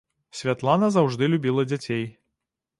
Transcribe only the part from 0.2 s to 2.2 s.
Святлана заўжды любіла дзяцей.